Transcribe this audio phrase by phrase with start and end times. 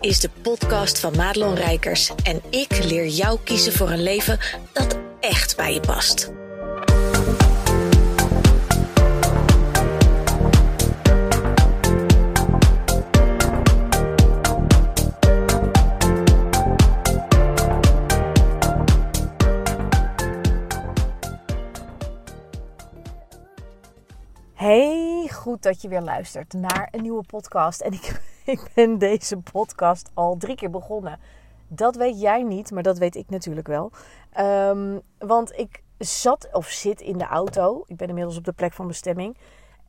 [0.00, 4.38] is de podcast van Madelon Rijkers en ik leer jou kiezen voor een leven
[4.72, 6.32] dat echt bij je past.
[24.54, 27.80] Hey, goed dat je weer luistert naar een nieuwe podcast.
[27.80, 28.20] En ik,
[28.56, 31.18] ik ben deze podcast al drie keer begonnen.
[31.68, 33.90] Dat weet jij niet, maar dat weet ik natuurlijk wel.
[34.32, 37.84] Ehm, want ik zat of zit in de auto.
[37.86, 39.36] Ik ben inmiddels op de plek van bestemming.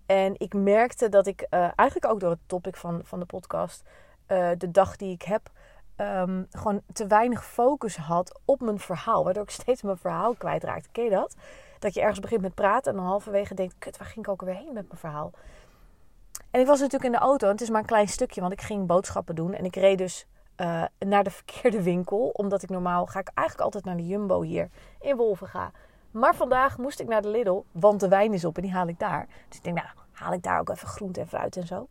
[0.05, 3.83] En ik merkte dat ik uh, eigenlijk ook door het topic van, van de podcast,
[4.27, 5.51] uh, de dag die ik heb,
[5.97, 9.23] um, gewoon te weinig focus had op mijn verhaal.
[9.23, 10.89] Waardoor ik steeds mijn verhaal kwijtraakte.
[10.91, 11.35] Ken je dat?
[11.79, 14.41] Dat je ergens begint met praten en dan halverwege denkt: kut, waar ging ik ook
[14.41, 15.31] weer heen met mijn verhaal?
[16.51, 18.53] En ik was natuurlijk in de auto en het is maar een klein stukje, want
[18.53, 19.53] ik ging boodschappen doen.
[19.53, 20.25] En ik reed dus
[20.57, 24.41] uh, naar de verkeerde winkel, omdat ik normaal ga ik eigenlijk altijd naar de Jumbo
[24.41, 25.71] hier in Wolvenga.
[26.11, 28.87] Maar vandaag moest ik naar de Lidl, want de wijn is op en die haal
[28.87, 29.27] ik daar.
[29.47, 31.87] Dus ik denk, nou, haal ik daar ook even groente en fruit en zo.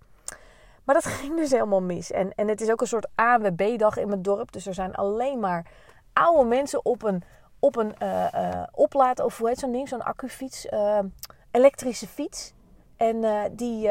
[0.84, 2.10] Maar dat ging dus helemaal mis.
[2.10, 4.52] En, en het is ook een soort AWB-dag in mijn dorp.
[4.52, 5.66] Dus er zijn alleen maar
[6.12, 7.22] oude mensen op een
[7.62, 10.66] op een uh, oplaad, of hoe heet zo'n ding, zo'n accufiets,
[11.50, 12.52] elektrische fiets.
[12.96, 13.24] En
[13.56, 13.90] die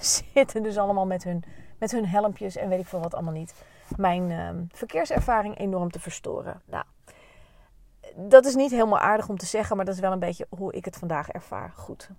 [0.34, 1.44] zitten dus allemaal met hun,
[1.78, 3.54] met hun helmpjes en weet ik veel wat allemaal niet.
[3.96, 6.62] Mijn verkeerservaring enorm te verstoren.
[6.64, 6.84] Nou,
[8.16, 10.72] dat is niet helemaal aardig om te zeggen, maar dat is wel een beetje hoe
[10.72, 11.72] ik het vandaag ervaar.
[11.76, 12.10] Goed.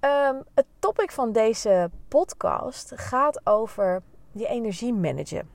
[0.00, 4.02] Um, het topic van deze podcast gaat over
[4.32, 5.48] je energie managen.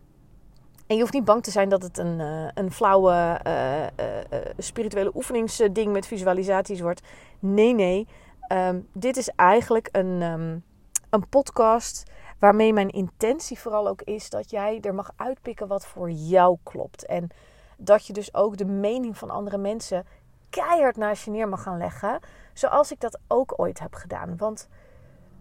[0.87, 4.45] En je hoeft niet bang te zijn dat het een, uh, een flauwe uh, uh,
[4.57, 7.01] spirituele oefeningsding met visualisaties wordt.
[7.39, 8.07] Nee, nee.
[8.51, 10.63] Um, dit is eigenlijk een,
[11.09, 16.11] een podcast waarmee mijn intentie vooral ook is dat jij er mag uitpikken wat voor
[16.11, 17.05] jou klopt.
[17.05, 17.29] En
[17.77, 20.05] dat je dus ook de mening van andere mensen
[20.49, 22.19] keihard naast je neer mag gaan leggen.
[22.53, 24.37] Zoals ik dat ook ooit heb gedaan.
[24.37, 24.67] Want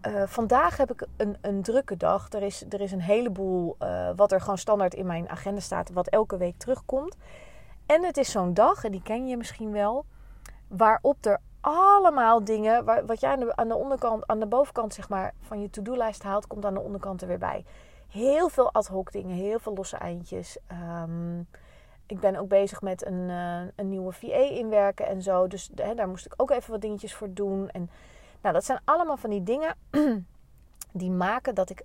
[0.07, 2.31] uh, vandaag heb ik een, een, drukke dag.
[2.31, 5.91] Er is, er is een heleboel uh, wat er gewoon standaard in mijn agenda staat,
[5.91, 7.15] wat elke week terugkomt.
[7.85, 10.05] En het is zo'n dag, en die ken je misschien wel,
[10.67, 14.93] waarop er allemaal dingen, waar, wat jij aan de, aan de onderkant, aan de bovenkant
[14.93, 17.65] zeg maar, van je to-do-lijst haalt, komt aan de onderkant er weer bij.
[18.07, 20.57] Heel veel ad hoc dingen, heel veel losse eindjes.
[20.71, 21.47] Um,
[22.09, 25.47] ik ben ook bezig met een, uh, een nieuwe VA inwerken en zo.
[25.47, 27.69] Dus hè, daar moest ik ook even wat dingetjes voor doen.
[27.69, 27.89] En
[28.41, 29.75] nou, dat zijn allemaal van die dingen
[30.91, 31.83] die maken dat ik,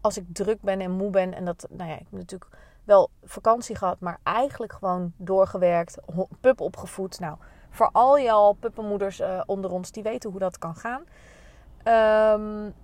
[0.00, 2.50] als ik druk ben en moe ben, en dat, nou ja, ik heb natuurlijk
[2.84, 5.98] wel vakantie gehad, maar eigenlijk gewoon doorgewerkt,
[6.40, 7.20] pup opgevoed.
[7.20, 7.36] Nou,
[7.76, 11.00] voor al jouw puppenmoeders uh, onder ons, die weten hoe dat kan gaan.
[12.40, 12.74] Um,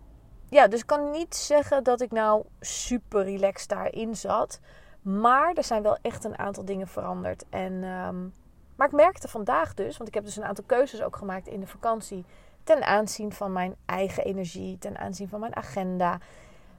[0.49, 4.61] ja, dus ik kan niet zeggen dat ik nou super relaxed daarin zat.
[5.03, 7.45] Maar er zijn wel echt een aantal dingen veranderd.
[7.51, 8.35] En, um,
[8.77, 11.61] maar ik merkte vandaag dus, want ik heb dus een aantal keuzes ook gemaakt in
[11.61, 12.25] de vakantie
[12.65, 16.19] ten aanzien van mijn eigen energie, ten aanzien van mijn agenda.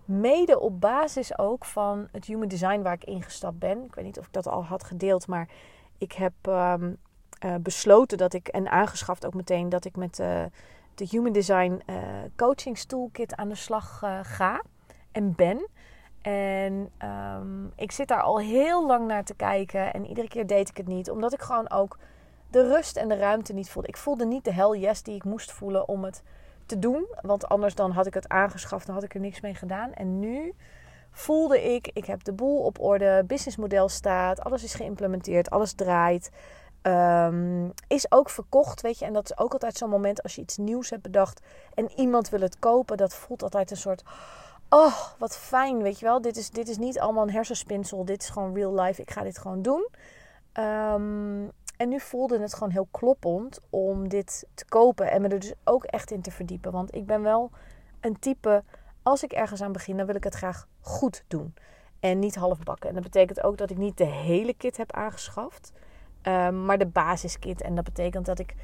[0.06, 3.84] Mede op basis ook van het human design waar ik ingestapt ben.
[3.84, 5.48] Ik weet niet of ik dat al had gedeeld, maar
[5.98, 6.98] ik heb um,
[7.46, 10.44] uh, besloten dat ik, en aangeschaft ook meteen, dat ik met uh,
[10.96, 11.96] de human design uh,
[12.36, 14.62] coaching toolkit aan de slag ga
[15.12, 15.68] en ben.
[16.22, 16.92] En
[17.38, 20.78] um, ik zit daar al heel lang naar te kijken en iedere keer deed ik
[20.78, 21.98] het niet, omdat ik gewoon ook
[22.50, 23.88] de rust en de ruimte niet voelde.
[23.88, 26.24] Ik voelde niet de hell yes die ik moest voelen om het
[26.66, 27.06] te doen.
[27.22, 29.94] Want anders dan had ik het aangeschaft en had ik er niks mee gedaan.
[29.94, 30.54] En nu
[31.12, 36.32] voelde ik, ik heb de boel op orde, businessmodel staat, alles is geïmplementeerd, alles draait.
[36.88, 39.06] Um, is ook verkocht, weet je.
[39.06, 41.42] En dat is ook altijd zo'n moment als je iets nieuws hebt bedacht
[41.74, 42.98] en iemand wil het kopen.
[42.98, 44.04] Dat voelt altijd een soort,
[44.70, 46.22] oh, wat fijn, weet je wel.
[46.22, 49.02] Dit is, dit is niet allemaal een hersenspinsel, dit is gewoon real life.
[49.02, 49.88] Ik ga dit gewoon doen.
[50.54, 55.40] Um, en nu voelde het gewoon heel kloppend om dit te kopen en me er
[55.40, 56.72] dus ook echt in te verdiepen.
[56.72, 57.52] Want ik ben wel
[58.00, 58.64] een type,
[59.04, 61.54] als ik ergens aan begin, dan wil ik het graag goed doen.
[62.00, 62.90] En niet half bakken.
[62.90, 65.72] En dat betekent ook dat ik niet de hele kit heb aangeschaft,
[66.28, 67.62] um, maar de basiskit.
[67.62, 68.56] En dat betekent dat ik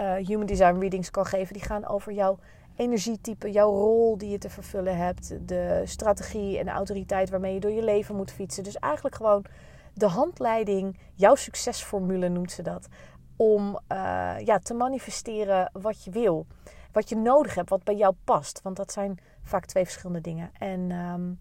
[0.00, 1.52] uh, human design readings kan geven.
[1.52, 2.38] Die gaan over jouw
[2.76, 7.60] energietype, jouw rol die je te vervullen hebt, de strategie en de autoriteit waarmee je
[7.60, 8.62] door je leven moet fietsen.
[8.62, 9.44] Dus eigenlijk gewoon
[9.92, 12.88] de handleiding, jouw succesformule noemt ze dat,
[13.36, 16.46] om uh, ja, te manifesteren wat je wil.
[16.92, 18.62] Wat je nodig hebt, wat bij jou past.
[18.62, 20.50] Want dat zijn vaak twee verschillende dingen.
[20.58, 21.40] En, um,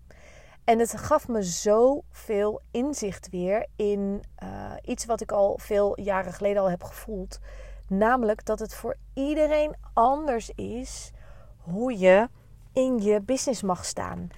[0.64, 6.34] en het gaf me zoveel inzicht weer in uh, iets wat ik al veel jaren
[6.34, 7.40] geleden al heb gevoeld.
[7.88, 11.12] Namelijk dat het voor iedereen anders is
[11.58, 12.30] hoe je
[12.74, 14.30] in je business mag staan.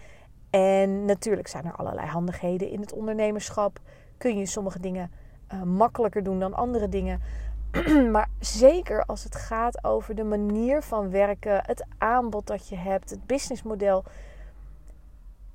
[0.49, 3.79] En natuurlijk zijn er allerlei handigheden in het ondernemerschap.
[4.17, 5.11] Kun je sommige dingen
[5.53, 7.21] uh, makkelijker doen dan andere dingen.
[8.11, 13.09] maar zeker als het gaat over de manier van werken, het aanbod dat je hebt,
[13.09, 14.03] het businessmodel.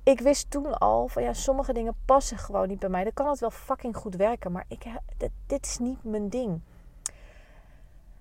[0.03, 3.03] Ik wist toen al van ja, sommige dingen passen gewoon niet bij mij.
[3.03, 4.85] Dan kan het wel fucking goed werken, maar ik,
[5.47, 6.61] dit, is niet mijn ding.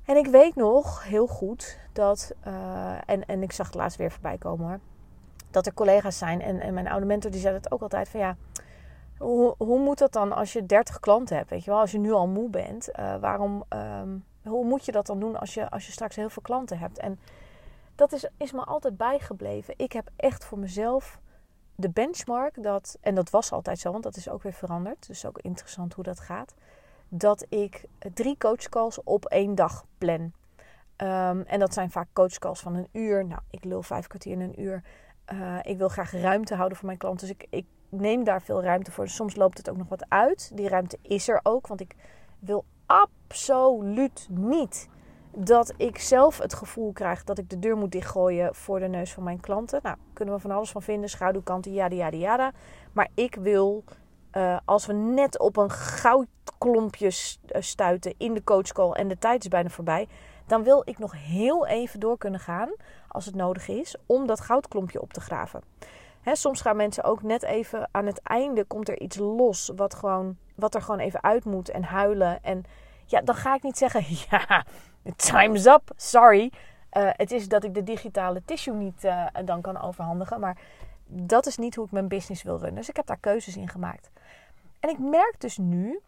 [0.05, 4.11] En ik weet nog heel goed dat, uh, en, en ik zag het laatst weer
[4.11, 4.81] voorbij komen hoor,
[5.51, 8.21] dat er collega's zijn en, en mijn oude mentor die zei het ook altijd van
[8.21, 8.37] ja,
[9.19, 11.51] hoe, hoe moet dat dan als je 30 klanten hebt?
[11.51, 14.93] Weet je wel, als je nu al moe bent, uh, waarom, um, hoe moet je
[14.93, 16.99] dat dan doen als je, als je straks heel veel klanten hebt?
[16.99, 17.19] En
[17.95, 19.75] dat is, is me altijd bijgebleven.
[19.77, 21.21] Ik heb echt voor mezelf
[21.81, 25.07] de benchmark dat, en dat was altijd zo, want dat is ook weer veranderd.
[25.07, 26.55] Dus ook interessant hoe dat gaat.
[27.09, 27.85] Dat ik
[28.15, 30.21] drie coachcalls op één dag plan.
[30.97, 33.27] Um, en dat zijn vaak coachcalls van een uur.
[33.27, 34.83] Nou, ik lul vijf kwartier in een uur.
[35.33, 37.29] Uh, ik wil graag ruimte houden voor mijn klanten.
[37.29, 39.09] Dus ik, ik neem daar veel ruimte voor.
[39.09, 40.51] Soms loopt het ook nog wat uit.
[40.55, 41.67] Die ruimte is er ook.
[41.67, 41.95] Want ik
[42.39, 44.89] wil absoluut niet
[45.31, 49.13] dat ik zelf het gevoel krijg dat ik de deur moet dichtgooien voor de neus
[49.13, 49.81] van mijn klanten.
[49.83, 51.11] Nou, kunnen we van alles van vinden.
[51.11, 52.53] Schaduwkanten, yada, yada, yada.
[52.93, 53.85] Maar ik wil,
[54.33, 57.11] uh, als we net op een goudklompje
[57.59, 60.09] stuiten in de coachcall en de tijd is bijna voorbij,
[60.47, 62.71] dan wil ik nog heel even door kunnen gaan,
[63.09, 65.63] als het nodig is, om dat goudklompje op te graven
[66.25, 70.37] soms gaan mensen ook net even aan het einde komt er iets los wat, gewoon,
[70.55, 72.43] wat er gewoon even uit moet en huilen.
[72.43, 72.65] En
[73.11, 74.65] ja, dan ga ik niet zeggen, ja,
[75.17, 76.53] time's up, sorry.
[76.93, 80.41] Uh, het is dat ik de digitale tissue niet uh, dan kan overhandigen.
[80.41, 80.59] Maar
[81.07, 82.75] dat is niet hoe ik mijn business wil runnen.
[82.75, 84.11] Dus ik heb daar keuzes in gemaakt.
[84.81, 86.01] En ik merk dus nu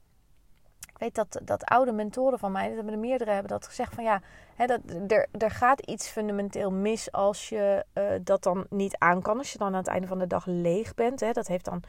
[1.03, 4.05] weet dat, dat oude mentoren van mij, dat hebben er meerdere, hebben dat gezegd van
[4.05, 4.21] ja,
[4.55, 9.23] hè, dat, er, er gaat iets fundamenteel mis als je uh, dat dan niet aan
[9.23, 9.39] kan.
[9.39, 11.21] Als je dan aan het einde van de dag leeg bent.
[11.21, 11.83] Hè, dat heeft dan,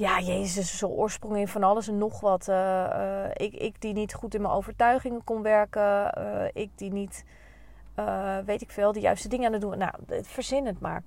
[0.00, 2.48] ja, Jezus, zo'n oorsprong in van alles en nog wat.
[2.48, 6.10] Uh, uh, ik, ik die niet goed in mijn overtuigingen kon werken.
[6.52, 7.24] ik die niet,
[8.44, 9.78] weet ik veel, de juiste dingen aan het doen.
[9.78, 9.92] Nou,
[10.22, 11.02] verzin het maar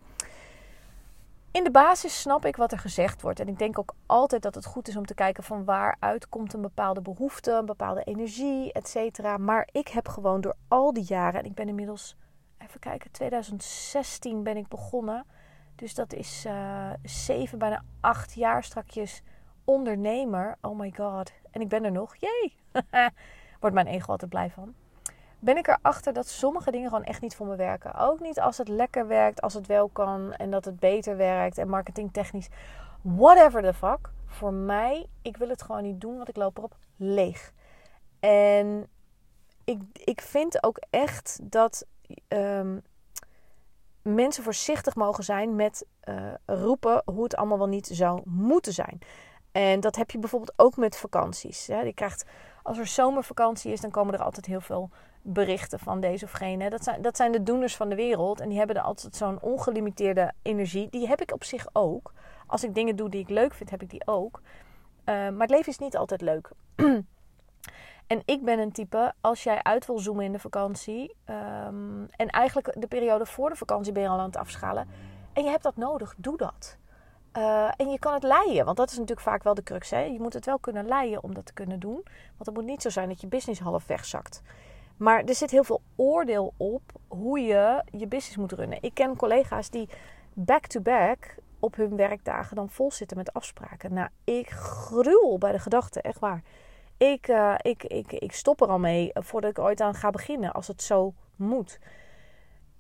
[1.54, 3.40] in de basis snap ik wat er gezegd wordt.
[3.40, 6.54] En ik denk ook altijd dat het goed is om te kijken van waaruit komt
[6.54, 9.38] een bepaalde behoefte, een bepaalde energie, et cetera.
[9.38, 12.16] Maar ik heb gewoon door al die jaren, en ik ben inmiddels,
[12.57, 15.25] even kijken, 2016 ben ik begonnen.
[15.75, 19.21] Dus dat is uh, zeven, bijna acht jaar strakjes
[19.63, 20.57] ondernemer.
[20.61, 21.31] Oh my god.
[21.51, 22.15] En ik ben er nog.
[22.15, 22.55] Jee.
[23.59, 24.75] Wordt mijn ego altijd blij van
[25.43, 27.95] ben ik erachter dat sommige dingen gewoon echt niet voor me werken.
[27.95, 31.57] Ook niet als het lekker werkt, als het wel kan en dat het beter werkt
[31.57, 32.49] en marketingtechnisch.
[33.01, 34.09] Whatever the fuck.
[34.25, 37.53] Voor mij, ik wil het gewoon niet doen, want ik loop erop leeg.
[38.19, 38.87] En
[39.63, 41.85] ik, ik vind ook echt dat
[42.27, 42.81] um,
[44.03, 49.00] mensen voorzichtig mogen zijn met uh, roepen hoe het allemaal wel niet zou moeten zijn.
[49.51, 51.67] En dat heb je bijvoorbeeld ook met vakanties.
[51.67, 51.91] Hè.
[51.94, 52.25] Krijgt,
[52.63, 54.89] als er zomervakantie is, dan komen er altijd heel veel
[55.21, 56.69] berichten van deze of gene.
[56.69, 58.39] Dat zijn, dat zijn de doeners van de wereld.
[58.39, 60.89] En die hebben er altijd zo'n ongelimiteerde energie.
[60.89, 62.13] Die heb ik op zich ook.
[62.47, 64.41] Als ik dingen doe die ik leuk vind, heb ik die ook.
[64.41, 66.49] Uh, maar het leven is niet altijd leuk.
[68.13, 71.16] en ik ben een type, als jij uit wil zoomen in de vakantie.
[71.26, 74.87] Um, en eigenlijk de periode voor de vakantie ben je al aan het afschalen.
[75.33, 76.78] En je hebt dat nodig, doe dat.
[77.37, 79.90] Uh, en je kan het leiden, want dat is natuurlijk vaak wel de crux.
[79.90, 79.99] Hè?
[79.99, 82.02] Je moet het wel kunnen leiden om dat te kunnen doen.
[82.04, 84.42] Want het moet niet zo zijn dat je business half wegzakt.
[84.97, 88.78] Maar er zit heel veel oordeel op hoe je je business moet runnen.
[88.81, 89.90] Ik ken collega's die
[90.33, 93.94] back-to-back op hun werkdagen dan vol zitten met afspraken.
[93.94, 96.42] Nou, ik gruwel bij de gedachte, echt waar.
[97.12, 100.52] Ik, uh, ik, ik, ik stop er al mee voordat ik ooit aan ga beginnen,
[100.52, 101.80] als het zo moet.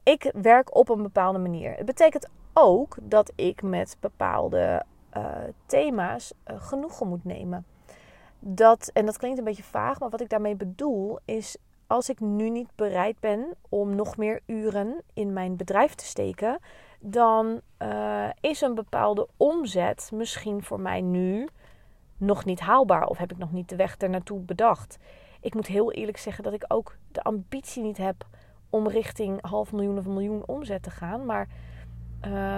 [0.03, 1.75] Ik werk op een bepaalde manier.
[1.75, 4.83] Het betekent ook dat ik met bepaalde
[5.17, 5.25] uh,
[5.65, 7.65] thema's genoegen moet nemen.
[8.39, 12.19] Dat, en dat klinkt een beetje vaag, maar wat ik daarmee bedoel is als ik
[12.19, 16.59] nu niet bereid ben om nog meer uren in mijn bedrijf te steken,
[16.99, 17.61] dan
[18.39, 21.47] is een bepaalde omzet misschien voor mij nu
[22.23, 24.97] nog niet haalbaar of heb ik nog niet de weg er naartoe bedacht.
[25.41, 28.25] Ik moet heel eerlijk zeggen dat ik ook de ambitie niet heb
[28.69, 31.25] om richting half miljoen of miljoen omzet te gaan.
[31.25, 31.47] Maar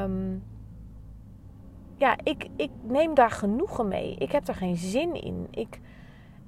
[0.03, 0.43] um,
[1.97, 4.15] ja, ik, ik neem daar genoegen mee.
[4.15, 5.47] Ik heb er geen zin in.
[5.51, 5.79] Ik,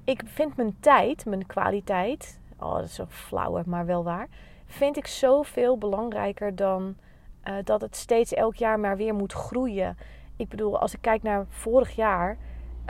[0.04, 4.28] ik vind mijn tijd, mijn kwaliteit, oh, dat is zo flauw, maar wel waar.
[4.66, 6.96] Vind ik zoveel belangrijker dan
[7.44, 9.96] uh, dat het steeds elk jaar maar weer moet groeien.
[10.36, 12.38] Ik bedoel, als ik kijk naar vorig jaar.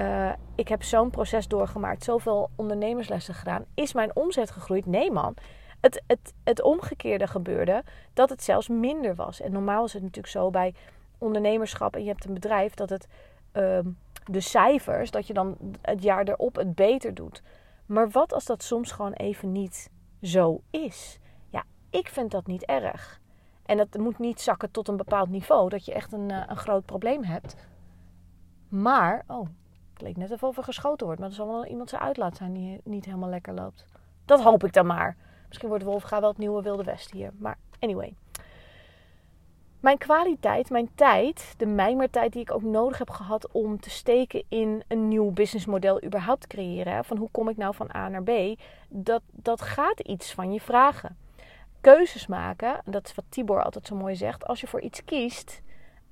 [0.00, 3.64] Uh, ik heb zo'n proces doorgemaakt, zoveel ondernemerslessen gedaan.
[3.74, 4.86] Is mijn omzet gegroeid?
[4.86, 5.34] Nee, man.
[5.80, 9.40] Het, het, het omgekeerde gebeurde dat het zelfs minder was.
[9.40, 10.74] En normaal is het natuurlijk zo bij
[11.18, 13.08] ondernemerschap en je hebt een bedrijf, dat het
[13.52, 13.88] ehm,
[14.24, 17.42] de cijfers, dat je dan het jaar erop het beter doet.
[17.86, 19.90] Maar wat als dat soms gewoon even niet
[20.22, 21.18] zo is?
[21.48, 23.20] Ja, ik vind dat niet erg.
[23.64, 26.56] En het moet niet zakken tot een bepaald niveau, dat je echt een, eh, een
[26.56, 27.56] groot probleem hebt.
[28.68, 29.48] Maar, oh,
[30.02, 31.20] leek net even of er geschoten wordt.
[31.20, 33.86] Maar er zal wel iemand zijn uitlaat zijn die niet helemaal lekker loopt.
[34.24, 35.16] Dat hoop ik dan maar.
[35.46, 37.32] Misschien wordt Wolfga wel het nieuwe Wilde West hier.
[37.38, 38.14] Maar anyway.
[39.80, 44.44] Mijn kwaliteit, mijn tijd, de mijmertijd die ik ook nodig heb gehad om te steken
[44.48, 47.04] in een nieuw businessmodel überhaupt creëren.
[47.04, 48.60] Van hoe kom ik nou van A naar B?
[48.88, 51.16] Dat, dat gaat iets van je vragen.
[51.80, 54.46] Keuzes maken, dat is wat Tibor altijd zo mooi zegt.
[54.46, 55.62] Als je voor iets kiest,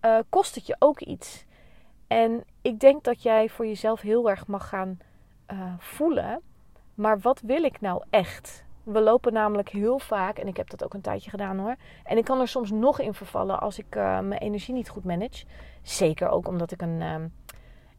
[0.02, 1.45] uh, kost het je ook iets.
[2.06, 4.98] En ik denk dat jij voor jezelf heel erg mag gaan
[5.52, 6.40] uh, voelen.
[6.94, 8.64] Maar wat wil ik nou echt?
[8.82, 11.76] We lopen namelijk heel vaak, en ik heb dat ook een tijdje gedaan hoor.
[12.04, 15.04] En ik kan er soms nog in vervallen als ik uh, mijn energie niet goed
[15.04, 15.44] manage.
[15.82, 17.14] Zeker ook omdat ik een, uh,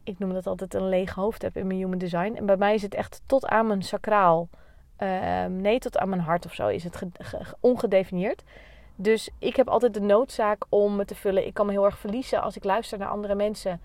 [0.02, 2.34] ik noem dat altijd een leeg hoofd heb in mijn human design.
[2.36, 4.48] En bij mij is het echt tot aan mijn sacraal.
[4.96, 7.02] Ehm, nee, tot aan mijn hart of zo is het
[7.60, 8.42] ongedefinieerd.
[8.96, 11.46] Dus ik heb altijd de noodzaak om me te vullen.
[11.46, 13.80] Ik kan me heel erg verliezen als ik luister naar andere mensen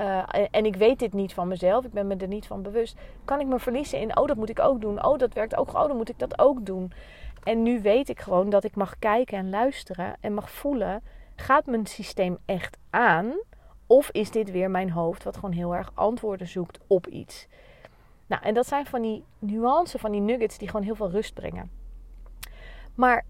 [0.00, 2.98] uh, en ik weet dit niet van mezelf, ik ben me er niet van bewust,
[3.24, 5.68] kan ik me verliezen in, oh dat moet ik ook doen, oh dat werkt ook,
[5.68, 6.92] oh dan moet ik dat ook doen.
[7.42, 11.02] En nu weet ik gewoon dat ik mag kijken en luisteren en mag voelen,
[11.36, 13.32] gaat mijn systeem echt aan?
[13.86, 17.48] Of is dit weer mijn hoofd wat gewoon heel erg antwoorden zoekt op iets?
[18.26, 21.34] Nou, en dat zijn van die nuances, van die nuggets die gewoon heel veel rust
[21.34, 21.70] brengen.
[22.94, 23.24] Maar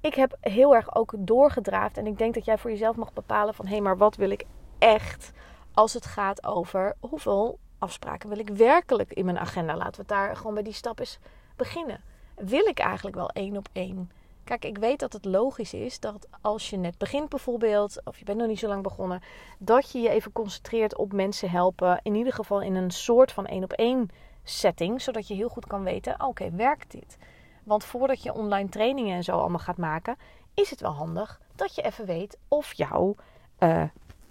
[0.00, 3.54] ik heb heel erg ook doorgedraafd en ik denk dat jij voor jezelf mag bepalen
[3.54, 4.44] van hé, hey, maar wat wil ik
[4.78, 5.32] echt?
[5.74, 9.76] Als het gaat over hoeveel afspraken wil ik werkelijk in mijn agenda.
[9.76, 11.18] Laten we daar gewoon bij die stap eens
[11.56, 12.00] beginnen.
[12.34, 14.10] Wil ik eigenlijk wel één op één?
[14.44, 18.24] Kijk, ik weet dat het logisch is dat als je net begint bijvoorbeeld, of je
[18.24, 19.22] bent nog niet zo lang begonnen,
[19.58, 22.00] dat je je even concentreert op mensen helpen.
[22.02, 24.10] In ieder geval in een soort van één op één
[24.42, 27.16] setting, zodat je heel goed kan weten, oké, werkt dit?
[27.62, 30.16] Want voordat je online trainingen en zo allemaal gaat maken,
[30.54, 33.14] is het wel handig dat je even weet of jouw
[33.58, 33.82] uh,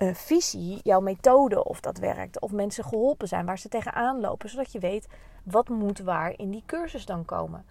[0.03, 2.39] uh, visie, jouw methode, of dat werkt.
[2.39, 4.49] Of mensen geholpen zijn waar ze tegenaan lopen.
[4.49, 5.07] Zodat je weet
[5.43, 7.65] wat moet waar in die cursus dan komen.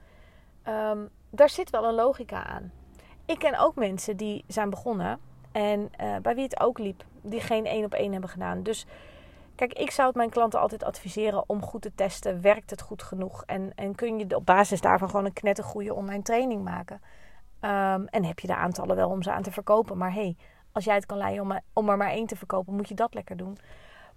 [0.69, 2.73] Um, daar zit wel een logica aan.
[3.27, 5.19] Ik ken ook mensen die zijn begonnen
[5.53, 8.63] en uh, bij wie het ook liep, die geen één op één hebben gedaan.
[8.63, 8.87] Dus
[9.55, 12.41] kijk, ik zou het mijn klanten altijd adviseren om goed te testen.
[12.41, 13.43] Werkt het goed genoeg?
[13.47, 17.01] En, en kun je op basis daarvan gewoon een knettergoede online training maken?
[17.61, 19.99] Um, en heb je de aantallen wel om ze aan te verkopen.
[19.99, 20.37] Maar hey,
[20.73, 23.15] als jij het kan leiden om, om er maar één te verkopen, moet je dat
[23.15, 23.59] lekker doen.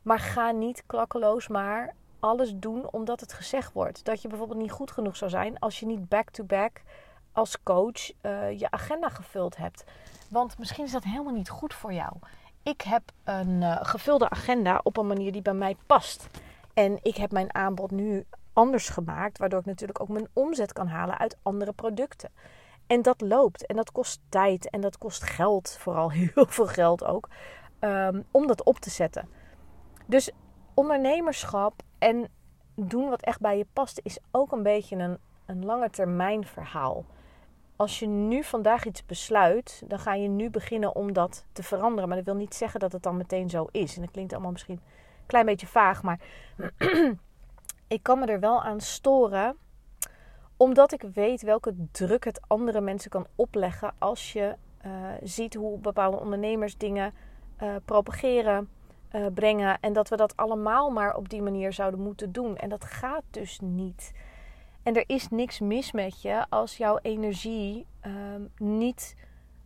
[0.01, 4.05] Maar ga niet klakkeloos maar alles doen omdat het gezegd wordt.
[4.05, 6.81] Dat je bijvoorbeeld niet goed genoeg zou zijn als je niet back-to-back
[7.31, 9.83] als coach uh, je agenda gevuld hebt.
[10.29, 12.13] Want misschien is dat helemaal niet goed voor jou.
[12.63, 16.27] Ik heb een uh, gevulde agenda op een manier die bij mij past.
[16.73, 20.87] En ik heb mijn aanbod nu anders gemaakt, waardoor ik natuurlijk ook mijn omzet kan
[20.87, 22.29] halen uit andere producten.
[22.87, 27.03] En dat loopt en dat kost tijd en dat kost geld, vooral heel veel geld
[27.03, 27.29] ook,
[27.79, 29.29] um, om dat op te zetten.
[30.05, 30.31] Dus
[30.73, 32.27] ondernemerschap en
[32.75, 37.05] doen wat echt bij je past is ook een beetje een, een lange termijn verhaal.
[37.75, 42.07] Als je nu vandaag iets besluit, dan ga je nu beginnen om dat te veranderen.
[42.07, 43.95] Maar dat wil niet zeggen dat het dan meteen zo is.
[43.95, 46.19] En dat klinkt allemaal misschien een klein beetje vaag, maar
[47.87, 49.57] ik kan me er wel aan storen
[50.57, 54.91] omdat ik weet welke druk het andere mensen kan opleggen als je uh,
[55.23, 57.13] ziet hoe bepaalde ondernemers dingen
[57.63, 58.69] uh, propageren,
[59.11, 59.77] uh, brengen.
[59.79, 62.57] En dat we dat allemaal maar op die manier zouden moeten doen.
[62.57, 64.13] En dat gaat dus niet.
[64.83, 69.15] En er is niks mis met je als jouw energie ehm, niet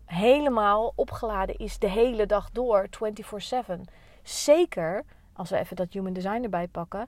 [0.05, 3.81] helemaal opgeladen is de hele dag door, 24/7.
[4.23, 5.03] Zeker
[5.33, 7.07] als we even dat human design erbij pakken.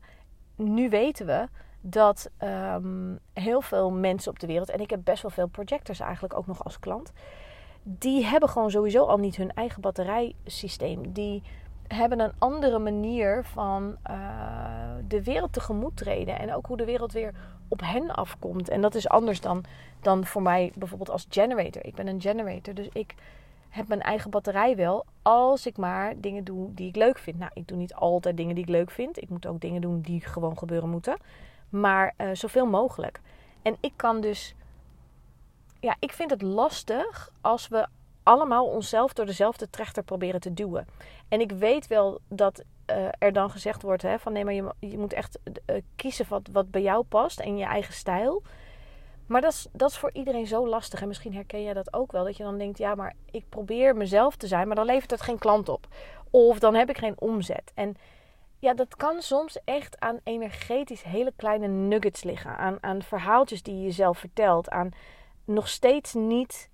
[0.56, 1.48] Nu weten we
[1.82, 6.00] dat um, heel veel mensen op de wereld, en ik heb best wel veel projectors
[6.00, 7.12] eigenlijk ook nog als klant,
[7.84, 11.12] die hebben gewoon sowieso al niet hun eigen batterijsysteem.
[11.12, 11.44] Die
[11.88, 14.16] hebben een andere manier van uh,
[15.08, 17.34] de wereld tegemoet treden en ook hoe de wereld weer
[17.68, 18.70] op hen afkomt.
[18.70, 19.64] En dat is anders dan,
[20.02, 21.86] dan voor mij bijvoorbeeld als generator.
[21.86, 23.16] Ik ben een generator, dus ik
[23.70, 27.40] heb mijn eigen batterij wel als ik maar dingen doe die ik leuk vind.
[27.40, 29.22] Nou, ik doe niet altijd dingen die ik leuk vind.
[29.22, 31.16] Ik moet ook dingen doen die gewoon gebeuren moeten
[31.72, 33.20] maar uh, zoveel mogelijk.
[33.62, 34.56] En ik kan dus,
[35.80, 37.88] ja, ik vind het lastig als we
[38.24, 40.88] allemaal onszelf door dezelfde trechter proberen te duwen.
[41.28, 44.74] En ik weet wel dat uh, er dan gezegd wordt: hè, van nee, maar je,
[44.80, 48.44] je moet echt uh, kiezen wat, wat bij jou past en je eigen stijl.
[49.26, 51.02] Maar dat is, dat is voor iedereen zo lastig.
[51.02, 52.24] En misschien herken jij dat ook wel.
[52.24, 55.22] Dat je dan denkt, ja, maar ik probeer mezelf te zijn, maar dan levert het
[55.22, 55.88] geen klant op.
[56.30, 57.72] Of dan heb ik geen omzet.
[57.76, 57.96] En
[58.62, 62.58] ja, dat kan soms echt aan energetisch hele kleine nuggets liggen.
[62.58, 64.70] Aan, aan verhaaltjes die je jezelf vertelt.
[64.70, 64.92] Aan
[65.46, 66.70] nog steeds niet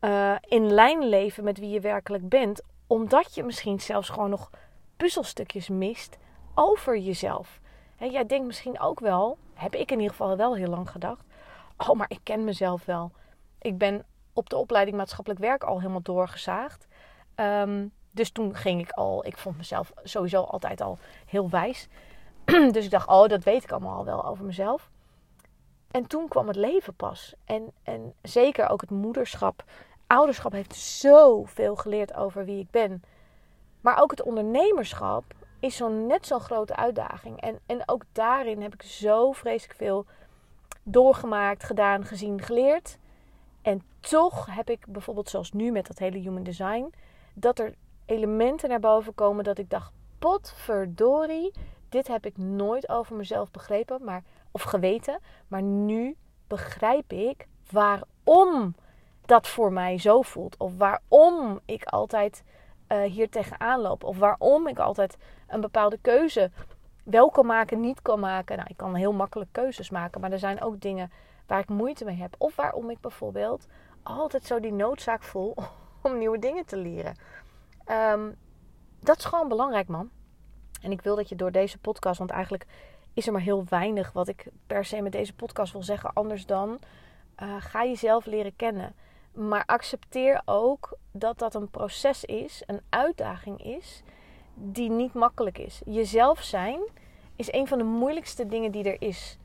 [0.00, 2.62] uh, in lijn leven met wie je werkelijk bent.
[2.86, 4.50] Omdat je misschien zelfs gewoon nog
[4.96, 6.18] puzzelstukjes mist
[6.54, 7.60] over jezelf.
[7.96, 11.24] He, jij denkt misschien ook wel, heb ik in ieder geval wel heel lang gedacht.
[11.76, 13.12] Oh, maar ik ken mezelf wel.
[13.60, 16.86] Ik ben op de opleiding maatschappelijk werk al helemaal doorgezaagd.
[17.36, 21.88] Um, dus toen ging ik al, ik vond mezelf sowieso altijd al heel wijs.
[22.74, 24.90] dus ik dacht, oh, dat weet ik allemaal al wel over mezelf.
[25.90, 27.34] En toen kwam het leven pas.
[27.44, 29.64] En, en zeker ook het moederschap.
[30.06, 33.02] Ouderschap heeft zoveel geleerd over wie ik ben.
[33.80, 35.24] Maar ook het ondernemerschap
[35.60, 37.40] is zo net zo'n grote uitdaging.
[37.40, 40.06] En, en ook daarin heb ik zo vreselijk veel
[40.82, 42.98] doorgemaakt, gedaan, gezien, geleerd.
[43.62, 46.92] En toch heb ik bijvoorbeeld zoals nu met dat hele human design,
[47.34, 47.74] dat er
[48.06, 51.52] elementen naar boven komen dat ik dacht: potverdorie,
[51.88, 55.18] dit heb ik nooit over mezelf begrepen, maar, of geweten.
[55.48, 56.16] Maar nu
[56.46, 58.74] begrijp ik waarom
[59.26, 60.56] dat voor mij zo voelt.
[60.56, 62.42] Of waarom ik altijd
[62.88, 64.04] uh, hier tegenaan loop.
[64.04, 65.16] Of waarom ik altijd
[65.48, 66.50] een bepaalde keuze
[67.04, 68.56] wel kan maken, niet kan maken.
[68.56, 71.10] Nou, ik kan heel makkelijk keuzes maken, maar er zijn ook dingen
[71.46, 72.34] waar ik moeite mee heb.
[72.38, 73.66] Of waarom ik bijvoorbeeld
[74.02, 75.54] altijd zo die noodzaak voel
[76.02, 77.16] om nieuwe dingen te leren.
[77.84, 78.30] Ehm,
[79.00, 80.10] dat is gewoon belangrijk, man.
[80.82, 82.66] En ik wil dat je door deze podcast, want eigenlijk
[83.14, 86.46] is er maar heel weinig wat ik per se met deze podcast wil zeggen, anders
[86.46, 86.78] dan
[87.42, 88.94] uh, ga jezelf leren kennen.
[89.32, 94.02] Maar accepteer ook dat dat een proces is, een uitdaging is,
[94.54, 95.80] die niet makkelijk is.
[95.84, 96.80] Jezelf zijn
[97.36, 99.38] is een van de moeilijkste dingen die er is.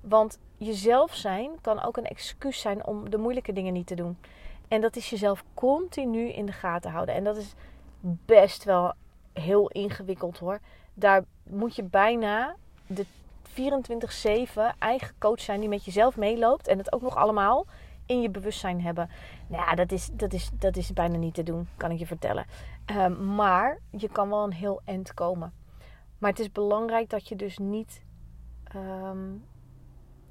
[0.00, 4.18] Want jezelf zijn kan ook een excuus zijn om de moeilijke dingen niet te doen.
[4.68, 7.14] En dat is jezelf continu in de gaten houden.
[7.14, 7.54] En dat is
[8.02, 8.92] best wel
[9.32, 10.60] heel ingewikkeld hoor.
[10.94, 13.06] Daar moet je bijna de
[13.50, 13.54] 24-7
[14.78, 16.68] eigen coach zijn die met jezelf meeloopt.
[16.68, 17.66] En het ook nog allemaal
[18.06, 19.10] in je bewustzijn hebben.
[19.46, 22.06] Nou ja, dat is, dat is, dat is bijna niet te doen, kan ik je
[22.06, 22.46] vertellen.
[22.84, 25.52] Ehm, maar je kan wel een heel eind komen.
[26.18, 28.02] Maar het is belangrijk dat je dus niet
[28.64, 29.30] ehm,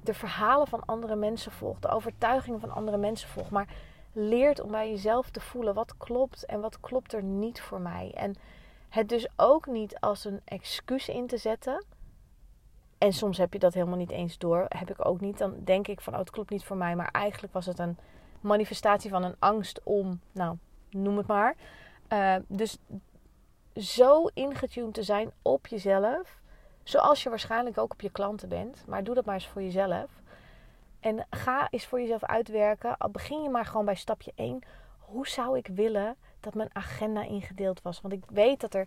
[0.02, 3.68] de verhalen van andere mensen volgt, de overtuigingen van andere mensen volgt, maar
[4.12, 8.12] leert om bij jezelf te voelen wat klopt en wat klopt er niet voor mij.
[8.14, 8.34] En
[8.88, 11.84] het dus ook niet als een excuus in te zetten.
[12.98, 14.64] En soms heb je dat helemaal niet eens door.
[14.68, 15.38] Heb ik ook niet.
[15.38, 16.96] Dan denk ik van, oh, het klopt niet voor mij.
[16.96, 17.98] Maar eigenlijk was het een
[18.40, 20.56] manifestatie van een angst om, nou,
[20.90, 21.54] noem het maar.
[22.12, 22.78] Uh, dus
[23.76, 26.40] zo ingetuned te zijn op jezelf.
[26.82, 28.84] Zoals je waarschijnlijk ook op je klanten bent.
[28.86, 30.21] Maar doe dat maar eens voor jezelf.
[31.02, 32.96] En ga eens voor jezelf uitwerken.
[32.98, 34.62] Al begin je maar gewoon bij stapje 1.
[34.98, 38.00] Hoe zou ik willen dat mijn agenda ingedeeld was?
[38.00, 38.86] Want ik weet dat er,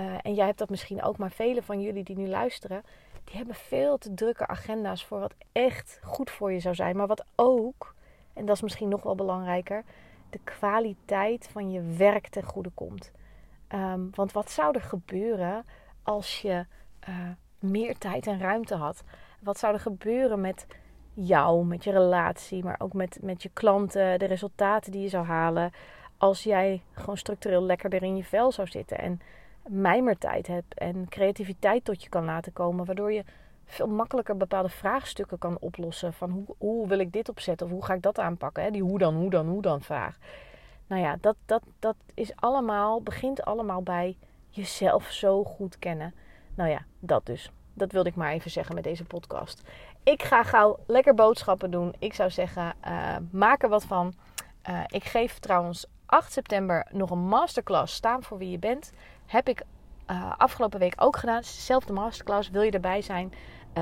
[0.00, 2.82] uh, en jij hebt dat misschien ook, maar velen van jullie die nu luisteren,
[3.24, 6.96] die hebben veel te drukke agenda's voor wat echt goed voor je zou zijn.
[6.96, 7.94] Maar wat ook,
[8.32, 9.84] en dat is misschien nog wel belangrijker,
[10.30, 13.12] de kwaliteit van je werk ten goede komt.
[13.68, 15.64] Um, want wat zou er gebeuren
[16.02, 16.66] als je
[17.08, 19.02] uh, meer tijd en ruimte had?
[19.40, 20.66] Wat zou er gebeuren met
[21.14, 25.26] jou, met je relatie, maar ook met, met je klanten, de resultaten die je zou
[25.26, 25.70] halen.
[26.16, 29.20] Als jij gewoon structureel lekkerder in je vel zou zitten en
[29.68, 33.24] mijmertijd hebt en creativiteit tot je kan laten komen, waardoor je
[33.64, 36.12] veel makkelijker bepaalde vraagstukken kan oplossen.
[36.12, 38.62] Van hoe, wil ik dit opzetten of hoe ga ik dat aanpakken?
[38.62, 38.70] Hè?
[38.70, 40.18] Die hoe dan, hoe dan, hoe dan vraag.
[40.86, 44.16] Nou ja, dat, dat, dat is allemaal, begint allemaal bij
[44.48, 46.14] jezelf zo goed kennen.
[46.54, 47.50] Nou ja, dat dus.
[47.74, 49.62] Dat wilde ik maar even zeggen met deze podcast.
[50.02, 51.94] Ik ga gauw lekker boodschappen doen.
[51.98, 54.14] Ik zou zeggen, uh, maak er wat van.
[54.70, 58.92] Uh, ik geef trouwens 8 september nog een masterclass staan voor wie je bent.
[59.26, 59.62] Heb ik
[60.10, 61.44] uh, afgelopen week ook gedaan.
[61.44, 62.50] Zelfde masterclass.
[62.50, 63.32] Wil je erbij zijn?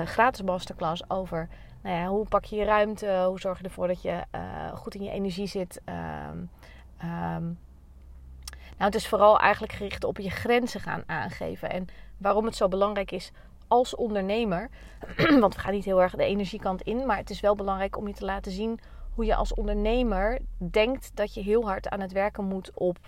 [0.05, 1.49] gratis masterclass over
[1.83, 3.25] nou ja, hoe pak je je ruimte?
[3.27, 4.25] Hoe zorg je ervoor dat je
[4.75, 5.81] goed in je energie zit?
[6.31, 6.51] Um,
[7.03, 7.59] um,
[8.81, 11.71] nou, het is vooral eigenlijk gericht op je grenzen gaan aangeven.
[11.71, 13.33] En waarom het zo belangrijk is
[13.71, 14.71] als ondernemer,
[15.41, 18.07] want we gaan niet heel erg de energiekant in, maar het is wel belangrijk om
[18.07, 18.81] je te laten zien
[19.15, 20.39] hoe je als ondernemer
[20.71, 22.99] denkt dat je heel hard aan het werken moet op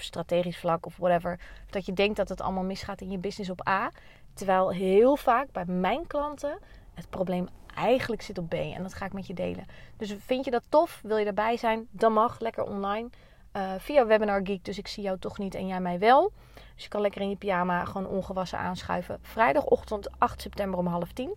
[0.00, 1.40] strategisch vlak of whatever.
[1.70, 3.90] Dat je denkt dat het allemaal misgaat in je business op A.
[4.34, 6.58] Terwijl heel vaak bij mijn klanten
[6.94, 8.52] het probleem eigenlijk zit op B.
[8.52, 9.66] En dat ga ik met je delen.
[9.96, 11.00] Dus vind je dat tof?
[11.02, 11.88] Wil je erbij zijn?
[11.90, 12.40] Dan mag.
[12.40, 13.08] Lekker online.
[13.56, 14.64] Uh, via Webinar Geek.
[14.64, 16.32] Dus ik zie jou toch niet en jij mij wel.
[16.74, 19.18] Dus je kan lekker in je pyjama gewoon ongewassen aanschuiven.
[19.22, 21.36] Vrijdagochtend 8 september om half tien.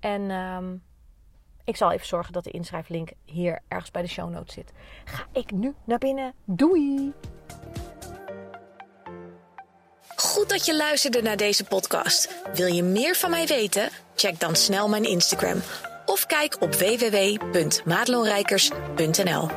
[0.00, 0.82] En um,
[1.64, 4.72] Ik zal even zorgen dat de inschrijflink hier ergens bij de show notes zit.
[5.04, 6.34] Ga ik nu naar binnen.
[6.44, 7.12] Doei!
[10.16, 12.34] Goed dat je luisterde naar deze podcast.
[12.54, 13.88] Wil je meer van mij weten?
[14.14, 15.60] Check dan snel mijn Instagram
[16.06, 19.48] of kijk op www.madelonrijkers.nl.